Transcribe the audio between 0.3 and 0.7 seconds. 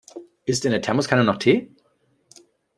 Ist